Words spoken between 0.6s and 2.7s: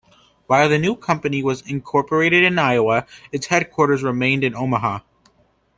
the new company was incorporated in